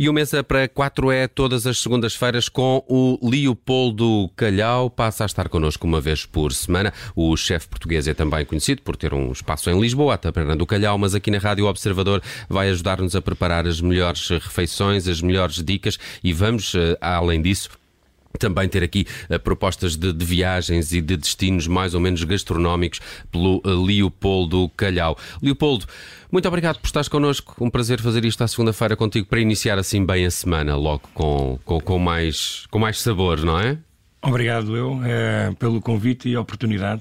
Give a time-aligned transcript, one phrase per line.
[0.00, 4.88] E o Mesa para 4 é todas as segundas-feiras com o Leopoldo Calhau.
[4.88, 6.90] Passa a estar connosco uma vez por semana.
[7.14, 10.64] O chefe português é também conhecido por ter um espaço em Lisboa, a Taberna do
[10.64, 15.62] Calhau, mas aqui na Rádio Observador vai ajudar-nos a preparar as melhores refeições, as melhores
[15.62, 17.68] dicas e vamos, eh, além disso,
[18.40, 23.00] também ter aqui uh, propostas de, de, viagens e de destinos mais ou menos gastronómicos
[23.30, 25.16] pelo uh, Leopoldo Calhau.
[25.40, 25.86] Leopoldo,
[26.32, 27.54] muito obrigado por estares connosco.
[27.60, 31.58] Um prazer fazer isto à segunda-feira contigo para iniciar assim bem a semana, logo com,
[31.64, 33.78] com, com, mais, com mais sabor, não é?
[34.22, 37.00] Obrigado eu é, pelo convite e a oportunidade.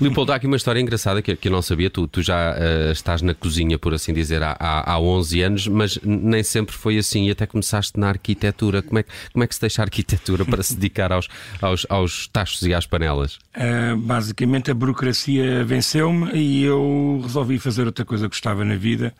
[0.00, 1.88] Leopoldo, há aqui uma história engraçada que, que eu não sabia.
[1.88, 5.68] Tu, tu já uh, estás na cozinha, por assim dizer, há, há, há 11 anos,
[5.68, 7.28] mas nem sempre foi assim.
[7.28, 8.82] E até começaste na arquitetura.
[8.82, 11.28] Como é, como é que se deixa a arquitetura para se dedicar aos,
[11.62, 13.38] aos, aos tachos e às panelas?
[13.56, 19.14] Uh, basicamente, a burocracia venceu-me e eu resolvi fazer outra coisa que gostava na vida,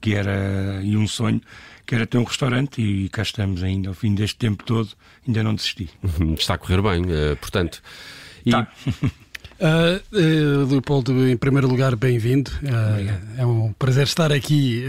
[0.00, 1.40] que era e um sonho
[1.86, 4.90] que era ter um restaurante e cá estamos ainda, ao fim deste tempo todo,
[5.26, 5.90] ainda não desisti.
[6.38, 7.82] Está a correr bem, uh, portanto.
[8.44, 8.50] E...
[8.50, 8.66] Tá.
[9.60, 12.50] Uh, uh, Leopoldo, em primeiro lugar, bem-vindo.
[12.62, 14.84] Uh, é um prazer estar aqui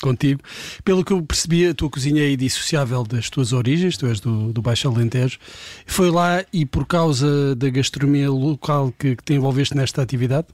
[0.00, 0.40] contigo.
[0.84, 4.52] Pelo que eu percebi, a tua cozinha é indissociável das tuas origens, tu és do,
[4.52, 5.38] do Baixo Alentejo.
[5.86, 10.46] Foi lá e por causa da gastronomia local que, que te envolveste nesta atividade?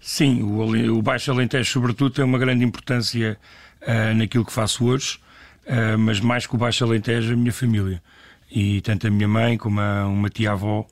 [0.00, 3.36] Sim, o, o Baixo Alentejo, sobretudo, tem uma grande importância
[3.82, 5.18] uh, naquilo que faço hoje,
[5.66, 8.02] uh, mas mais que o Baixo Alentejo, a minha família.
[8.50, 10.86] E tanto a minha mãe como a, uma tia-avó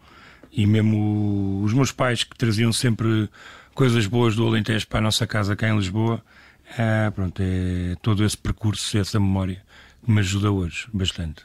[0.52, 3.28] e mesmo os meus pais que traziam sempre
[3.74, 6.22] coisas boas do Alentejo para a nossa casa cá em Lisboa.
[6.72, 9.62] Uh, pronto, é todo esse percurso, essa memória
[10.04, 11.44] que me ajuda hoje bastante.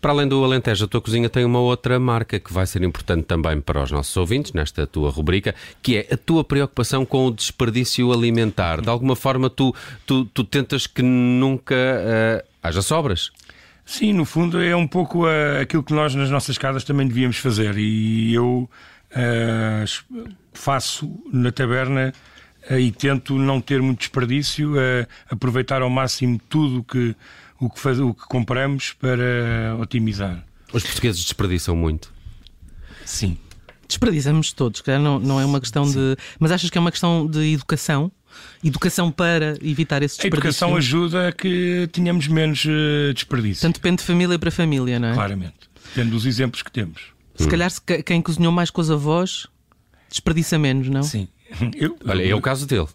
[0.00, 3.24] Para além do Alentejo, a tua cozinha tem uma outra marca que vai ser importante
[3.24, 7.30] também para os nossos ouvintes, nesta tua rubrica, que é a tua preocupação com o
[7.30, 8.80] desperdício alimentar.
[8.80, 9.74] De alguma forma, tu,
[10.06, 13.30] tu, tu tentas que nunca uh, haja sobras.
[13.84, 17.38] Sim, no fundo é um pouco uh, aquilo que nós nas nossas casas também devíamos
[17.38, 17.76] fazer.
[17.78, 18.68] E eu
[19.12, 22.12] uh, faço na taberna
[22.68, 24.72] e tento não ter muito desperdício,
[25.30, 27.14] aproveitar ao máximo tudo que
[27.60, 30.44] o que, faz, o que compramos para otimizar.
[30.72, 32.12] Os portugueses desperdiçam muito.
[33.04, 33.38] Sim.
[33.88, 35.92] Desperdiçamos todos, não, não é uma questão Sim.
[35.92, 36.16] de.
[36.40, 38.10] Mas achas que é uma questão de educação?
[38.62, 40.24] Educação para evitar esse desperdício?
[40.24, 43.60] A educação ajuda a que tenhamos menos uh, desperdício.
[43.60, 45.14] Portanto, depende de família para família, não é?
[45.14, 45.70] Claramente.
[45.94, 47.12] Tendo os exemplos que temos.
[47.36, 47.48] Se hum.
[47.48, 49.46] calhar se quem cozinhou mais com os avós
[50.10, 51.02] desperdiça menos, não?
[51.02, 51.28] Sim.
[51.76, 52.86] Eu, Olha, é o caso dele.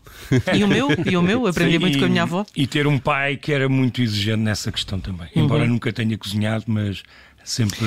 [0.54, 0.88] E o meu?
[1.06, 1.48] E o meu?
[1.48, 2.46] Aprendi Sim, muito com a minha avó.
[2.56, 5.28] E ter um pai que era muito exigente nessa questão também.
[5.36, 5.44] Uhum.
[5.44, 7.04] Embora nunca tenha cozinhado, mas
[7.44, 7.86] sempre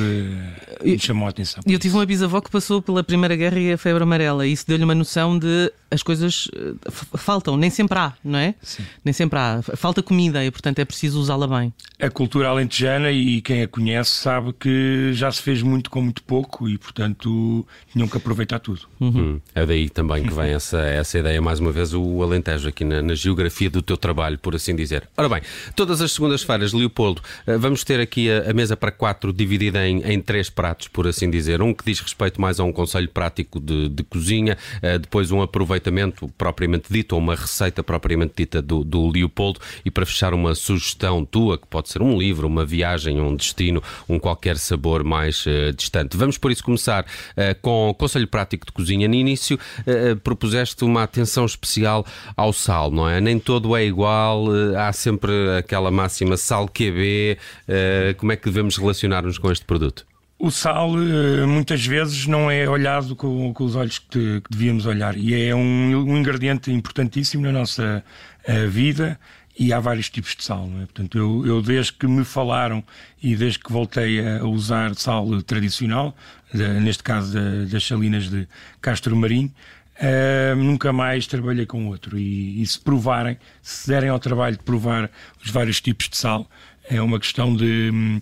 [0.83, 1.63] me chamou a atenção.
[1.67, 4.53] E eu tive uma bisavó que passou pela Primeira Guerra e a febre amarela, e
[4.53, 8.55] isso deu-lhe uma noção de as coisas eh, faltam, nem sempre há, não é?
[8.61, 8.85] Sim.
[9.05, 9.63] Nem sempre há.
[9.77, 11.73] Falta comida e, portanto, é preciso usá-la bem.
[12.01, 16.23] A cultura alentejana, e quem a conhece, sabe que já se fez muito com muito
[16.23, 18.83] pouco e, portanto, tinham que aproveitar tudo.
[19.01, 19.09] Uhum.
[19.09, 22.85] Hum, é daí também que vem essa, essa ideia, mais uma vez, o Alentejo aqui
[22.85, 25.09] na, na geografia do teu trabalho, por assim dizer.
[25.17, 25.43] Ora bem,
[25.77, 30.01] todas as segundas-feiras, Leopoldo, eh, vamos ter aqui a, a mesa para quatro dividida em,
[30.03, 31.61] em, três pratos, por assim dizer.
[31.61, 35.43] Um que diz respeito mais a um conselho prático de, de cozinha, uh, depois um
[35.43, 40.55] aproveitamento propriamente dito, ou uma receita propriamente dita do, do Leopoldo, e para fechar uma
[40.55, 45.45] sugestão tua, que pode ser um livro, uma viagem, um destino, um qualquer sabor mais
[45.47, 46.17] uh, distante.
[46.17, 49.07] Vamos por isso começar uh, com o conselho prático de cozinha.
[49.07, 49.59] No início
[50.23, 52.07] propuseste uma atenção especial
[52.37, 53.21] ao sal, não é?
[53.21, 57.39] Nem todo é igual, há sempre aquela máxima sal QB.
[58.17, 60.07] como é que devemos relacionar-nos com este produto?
[60.39, 64.85] O sal eh, muitas vezes não é olhado com, com os olhos que, que, devíamos
[64.85, 65.61] olhar e é um,
[65.97, 68.05] um ingrediente importantíssimo na nossa
[68.49, 69.19] uh, vida
[69.59, 70.69] e há vários tipos de sal.
[70.83, 70.87] É?
[70.87, 72.83] Portanto, eu, eu, desde que me falaram
[73.23, 76.17] e desde que voltei a usar sal tradicional,
[76.53, 78.49] de, neste caso das salinas de
[78.81, 79.53] Castro Marinho,
[80.01, 82.19] uh, nunca mais trabalhei com outro.
[82.19, 85.11] E, e se provarem, se derem ao trabalho de provar
[85.43, 86.49] os vários tipos de sal,
[86.89, 88.21] é uma questão de, hum,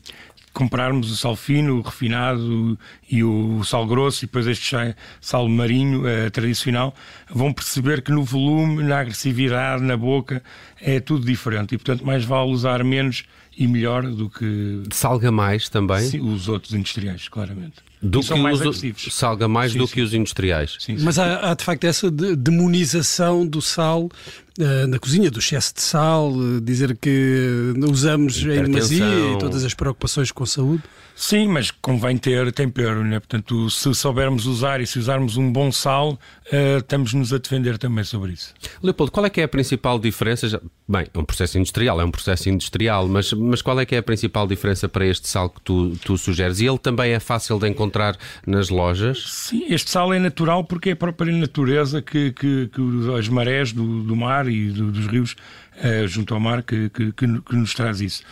[0.53, 2.79] comprarmos o sal fino, o refinado
[3.11, 4.77] e o sal grosso e depois este
[5.21, 6.95] sal marinho uh, tradicional,
[7.31, 10.43] vão perceber que no volume, na agressividade, na boca,
[10.81, 11.75] é tudo diferente.
[11.75, 13.25] E portanto, mais vale usar menos
[13.57, 14.83] e melhor do que.
[14.93, 16.03] Salga mais também?
[16.03, 17.77] Sim, os outros industriais, claramente.
[18.03, 19.95] Do que mais os, salga mais sim, do sim.
[19.95, 20.77] que os industriais.
[20.81, 24.11] Sim, Mas há, há, de facto essa demonização do sal
[24.59, 29.65] uh, na cozinha, do excesso de sal, uh, dizer que usamos em demasia e todas
[29.65, 30.83] as preocupações com a saúde.
[31.15, 33.21] Sim, mas convém ter tempero, né?
[33.21, 38.03] Portanto, se soubermos usar e se usarmos um bom sal, uh, estamos-nos a defender também
[38.03, 38.53] sobre isso.
[38.83, 40.61] Leopoldo, qual é que é a principal diferença?
[40.89, 43.99] Bem, é um processo industrial, é um processo industrial, mas mas qual é que é
[43.99, 46.61] a principal diferença para este sal que tu, tu sugeres?
[46.61, 48.17] E ele também é fácil de encontrar
[48.47, 49.25] nas lojas?
[49.27, 52.81] Sim, este sal é natural porque é a própria natureza que, que, que
[53.19, 55.37] as marés do, do mar e do, dos rios
[55.79, 58.23] uh, junto ao mar que, que, que nos traz isso.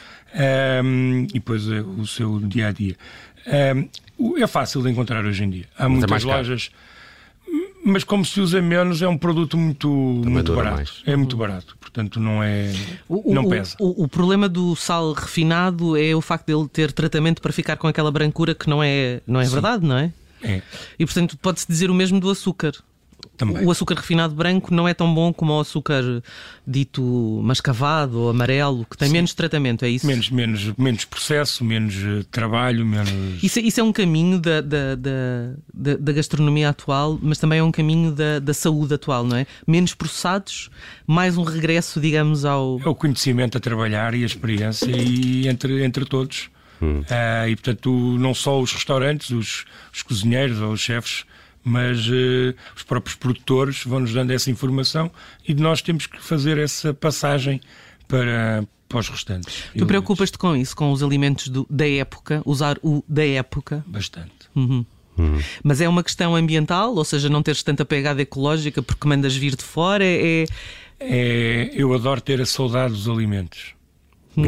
[0.85, 2.97] Um, e depois uh, o seu dia a dia.
[3.47, 5.65] Um, é fácil de encontrar hoje em dia.
[5.79, 6.71] Há é muitas lojas.
[7.91, 10.77] Mas como se usa menos, é um produto muito, muito barato.
[10.77, 11.03] Mais.
[11.05, 12.73] É muito barato, portanto não é.
[13.09, 13.77] O, não pesa.
[13.81, 17.89] O, o, problema do sal refinado é o facto dele ter tratamento para ficar com
[17.89, 20.13] aquela brancura que não é, não é verdade, não é?
[20.43, 20.63] É.
[20.99, 22.73] E portanto pode-se dizer o mesmo do açúcar.
[23.37, 23.65] Também.
[23.65, 26.03] O açúcar refinado branco não é tão bom como o açúcar
[26.67, 27.03] dito
[27.43, 29.15] mascavado ou amarelo, que tem Sim.
[29.15, 30.07] menos tratamento, é isso?
[30.07, 33.43] Menos, menos, menos processo, menos eh, trabalho, menos.
[33.43, 37.63] Isso, é, isso é um caminho da, da, da, da, gastronomia atual, mas também é
[37.63, 39.47] um caminho da, da saúde atual, não é?
[39.67, 40.71] Menos processados,
[41.07, 42.81] mais um regresso, digamos, ao.
[42.85, 46.51] É o conhecimento a trabalhar e a experiência e entre, entre todos.
[46.83, 47.01] Hum.
[47.01, 51.25] Uh, e portanto, não só os restaurantes, os, os cozinheiros ou os chefes
[51.63, 55.11] mas uh, os próprios produtores vão-nos dando essa informação
[55.47, 57.61] e nós temos que fazer essa passagem
[58.09, 59.65] para, para os restantes.
[59.77, 63.85] Tu preocupas-te com isso, com os alimentos do, da época, usar o da época?
[63.87, 64.33] Bastante.
[64.55, 64.85] Uhum.
[65.19, 65.39] Uhum.
[65.63, 69.55] Mas é uma questão ambiental, ou seja, não teres tanta pegada ecológica porque mandas vir
[69.55, 70.05] de fora?
[70.05, 70.47] É, é...
[70.99, 73.75] é eu adoro ter a saudade dos alimentos.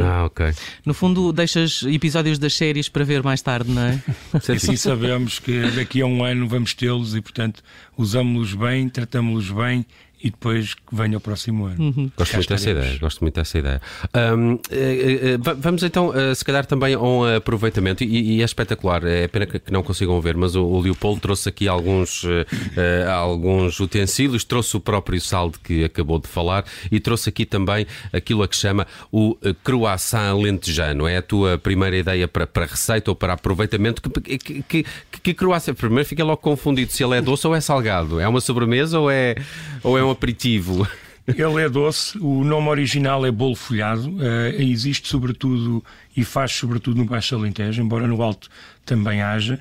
[0.00, 0.52] Ah, ok.
[0.86, 4.02] No fundo, deixas episódios das séries para ver mais tarde, não é?
[4.58, 7.62] Sim, sabemos que daqui a um ano vamos tê-los e, portanto,
[7.96, 9.84] usamos-los bem, tratamos-los bem
[10.22, 11.82] e depois que venha o próximo ano.
[11.82, 12.10] Uhum.
[12.16, 13.82] Gosto muito dessa ideia, gosto muito dessa ideia.
[14.14, 18.44] Um, eh, eh, vamos então, eh, se calhar, também a um aproveitamento, e, e é
[18.44, 23.10] espetacular, é pena que, não consigam ver, mas o, o Leopoldo trouxe aqui alguns, uh,
[23.10, 27.86] alguns utensílios, trouxe o próprio sal de que acabou de falar e trouxe aqui também
[28.12, 31.06] aquilo a que chama o croissant lentejano.
[31.06, 34.02] É a tua primeira ideia para, para receita ou para aproveitamento?
[34.02, 35.74] Que, que, que, que croissant?
[35.74, 38.18] Primeiro fica logo confundido se ele é doce ou é salgado.
[38.18, 39.36] É uma sobremesa ou é,
[39.82, 40.86] ou é um aperitivo?
[41.26, 45.84] Ele é doce, o nome original é bolo folhado, uh, existe sobretudo
[46.16, 48.48] e faz sobretudo no Baixo Alentejo, embora no Alto
[48.84, 49.60] também haja.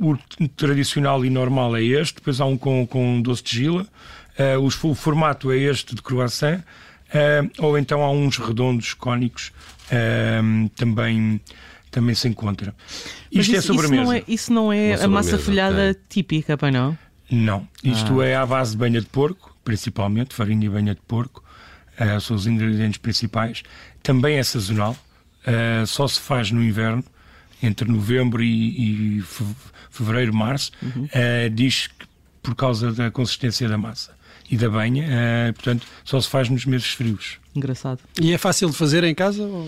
[0.00, 3.86] Uh, o tradicional e normal é este, depois há um com, com doce de gila,
[4.56, 6.62] uh, o, formato é este de croissant,
[7.58, 9.52] ou então há uns redondos cónicos
[10.76, 11.40] também
[11.90, 12.74] também se encontra.
[13.30, 14.02] Isto é isso, é sobremesa.
[14.02, 16.02] Isso não é, isso não é a massa folhada okay.
[16.08, 16.96] típica, pai não?
[17.30, 17.68] Não.
[17.82, 18.26] Isto ah.
[18.26, 21.44] é à base de banha de porco, principalmente, farinha e banha de porco.
[22.00, 23.62] Uh, são os ingredientes principais.
[24.02, 24.96] Também é sazonal.
[25.46, 27.04] Uh, só se faz no inverno,
[27.62, 29.24] entre novembro e, e
[29.90, 30.72] fevereiro, março.
[30.82, 31.04] Uhum.
[31.04, 32.06] Uh, diz que
[32.42, 34.17] por causa da consistência da massa
[34.50, 37.38] e da banha, uh, portanto, só se faz nos meses frios.
[37.58, 37.98] Engraçado.
[38.20, 39.42] E é fácil de fazer em casa?
[39.42, 39.66] Ou...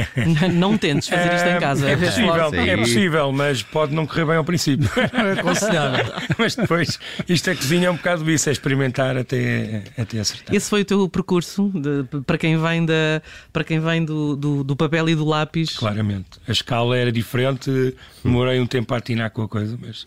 [0.52, 1.88] não, tentes fazer isto em eh, casa.
[1.88, 4.88] É, é possível, é possível, mas pode não correr bem ao princípio.
[4.96, 6.12] É aconselhável.
[6.38, 10.54] mas depois, isto a cozinha é um bocado isso, é experimentar até, até acertar.
[10.54, 13.22] Esse foi o teu percurso de, para quem vem, da,
[13.52, 15.70] para quem vem do, do, do, papel e do lápis?
[15.70, 16.38] Claramente.
[16.46, 20.06] A escala era diferente, demorei um tempo a atinar com a coisa, mas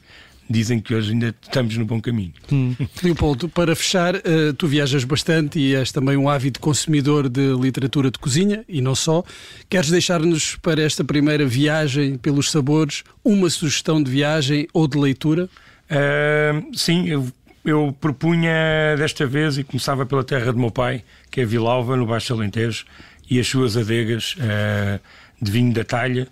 [0.49, 2.33] dizem que hoje ainda estamos no bom caminho.
[2.51, 2.75] Hum.
[3.01, 8.11] Leopoldo, para fechar, uh, tu viajas bastante e és também um ávido consumidor de literatura
[8.11, 9.23] de cozinha e não só.
[9.69, 15.49] Queres deixar-nos para esta primeira viagem pelos sabores uma sugestão de viagem ou de leitura?
[15.89, 17.27] Uh, sim, eu,
[17.63, 22.05] eu propunha desta vez e começava pela terra do meu pai, que é Vilalva, no
[22.05, 22.85] Baixo Alentejo,
[23.29, 24.99] e as suas adegas uh,
[25.41, 26.27] de vinho da talha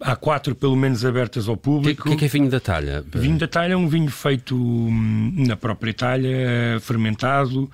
[0.00, 2.08] há quatro pelo menos abertas ao público.
[2.08, 3.04] O que, que, é vinho da talha?
[3.14, 7.70] Vinho da talha é um vinho feito hum, na própria talha, fermentado,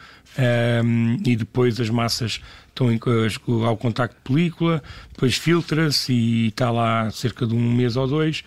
[0.85, 2.99] um, e depois as massas estão em,
[3.67, 8.43] ao contacto de película, depois filtra-se e está lá cerca de um mês ou dois.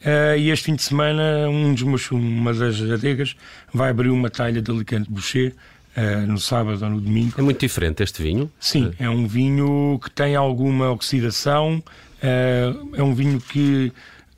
[0.00, 3.36] Uh, e este fim de semana, um dos meus, uma das adegas
[3.72, 5.54] vai abrir uma talha de Alicante Boucher.
[5.96, 7.34] Uh, no sábado ou no domingo.
[7.36, 8.50] É muito diferente este vinho?
[8.60, 11.82] Sim, é um vinho que tem alguma oxidação,
[12.22, 13.92] eh, é um vinho que,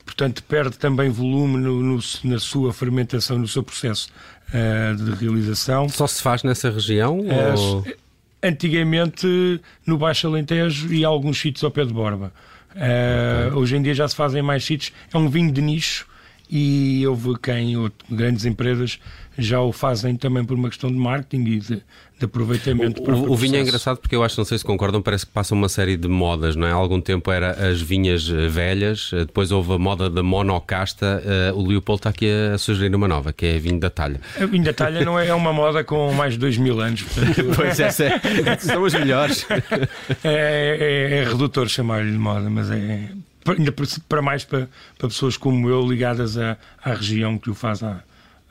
[0.05, 4.09] portanto, perde também volume no, no, na sua fermentação, no seu processo
[4.49, 5.89] uh, de realização.
[5.89, 7.19] Só se faz nessa região?
[7.19, 7.85] Uh, ou...
[8.41, 12.33] Antigamente no Baixo Alentejo e alguns sítios ao pé de Borba.
[12.71, 13.57] Okay.
[13.57, 14.91] Hoje em dia já se fazem mais sítios.
[15.13, 16.07] É um vinho de nicho
[16.55, 17.73] e houve quem,
[18.11, 18.99] grandes empresas,
[19.35, 21.75] já o fazem também por uma questão de marketing e de,
[22.19, 23.01] de aproveitamento.
[23.01, 25.31] O, o, o vinho é engraçado porque eu acho, não sei se concordam, parece que
[25.31, 26.71] passa uma série de modas, não é?
[26.71, 31.23] Há algum tempo era as vinhas eh, velhas, eh, depois houve a moda da monocasta.
[31.25, 34.21] Uh, o Leopoldo está aqui a sugerir uma nova, que é a vinho da talha.
[34.39, 37.01] A vinho da talha não é, é uma moda com mais de dois mil anos.
[37.01, 37.45] Portanto...
[37.57, 39.47] pois é, é, são os melhores.
[40.23, 43.09] É, é, é redutor chamar-lhe de moda, mas é
[43.47, 43.73] ainda
[44.07, 48.03] para mais para, para pessoas como eu ligadas à, à região que o faz há,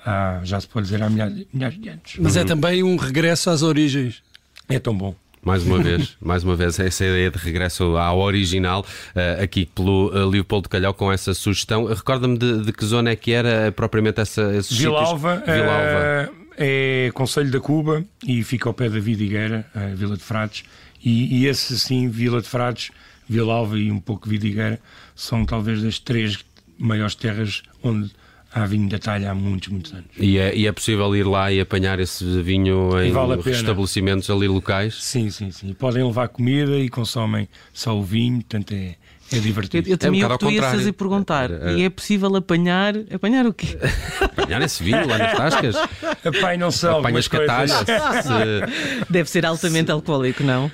[0.05, 2.17] há, já se pode dizer há milhares, milhares de anos.
[2.19, 4.23] Mas é também um regresso às origens.
[4.69, 5.15] É tão bom.
[5.43, 10.09] Mais uma vez, mais uma vez, essa ideia de regresso ao original, uh, aqui pelo
[10.09, 11.85] uh, Leopoldo Calhau, com essa sugestão.
[11.85, 15.57] Recorda-me de, de, que zona é que era propriamente essa, esses Vilalva, sítios?
[15.57, 16.31] Vilalva.
[16.31, 20.65] Uh, é Conselho da Cuba e fica ao pé da Vidigueira, a Vila de Frades.
[21.05, 22.91] E, e esse, sim, Vila de Frades,
[23.33, 24.79] Vilalva e um pouco Vidigueira,
[25.17, 26.39] são talvez as três
[26.79, 28.11] maiores terras onde
[28.53, 30.07] há vinho da talha há muitos, muitos anos.
[30.19, 34.47] E é, e é possível ir lá e apanhar esse vinho em vale estabelecimentos ali
[34.47, 35.03] locais?
[35.03, 35.73] Sim, sim, sim.
[35.73, 38.97] Podem levar comida e consomem só o vinho, portanto é.
[39.35, 39.89] É divertido.
[39.89, 41.51] Eu, eu também é um o que tu ias fazer perguntar.
[41.51, 42.95] É, e é possível apanhar.
[43.11, 43.79] Apanhar o quê?
[44.21, 45.77] apanhar esse vinho lá nas tascas?
[46.23, 46.99] Apanham não são.
[46.99, 47.73] Apanhas catalhas.
[47.73, 49.09] Se...
[49.11, 50.71] Deve ser altamente alcoólico, não?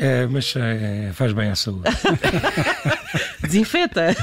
[0.00, 1.82] É, mas é, faz bem à saúde.
[3.44, 4.16] Desinfeta.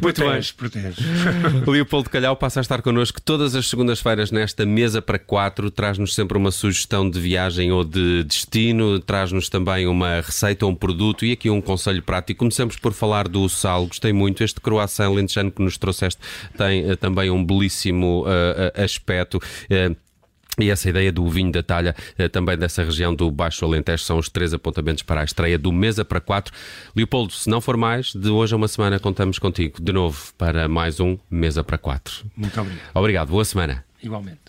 [0.00, 0.70] protege, bem.
[0.70, 1.02] Protege.
[1.70, 5.70] Leopoldo Calhau passa a estar connosco todas as segundas-feiras nesta mesa para quatro.
[5.70, 10.74] Traz-nos sempre uma sugestão de viagem ou de destino, traz-nos também uma receita ou um
[10.74, 12.38] produto e aqui um conselho prático.
[12.38, 13.86] Começamos por falar do sal.
[13.86, 14.42] Gostei muito.
[14.42, 16.20] Este croissant lentejano que nos trouxeste
[16.56, 19.36] tem uh, também um belíssimo uh, aspecto.
[19.36, 19.94] Uh,
[20.58, 24.18] e essa ideia do vinho da talha, eh, também dessa região do Baixo Alentejo, são
[24.18, 26.52] os três apontamentos para a estreia do Mesa para Quatro.
[26.94, 30.68] Leopoldo, se não for mais, de hoje a uma semana contamos contigo de novo para
[30.68, 32.24] mais um Mesa para Quatro.
[32.36, 32.90] Muito obrigado.
[32.94, 33.84] Obrigado, boa semana.
[34.02, 34.41] Igualmente.